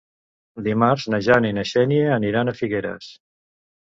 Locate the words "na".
1.13-1.19, 1.57-1.65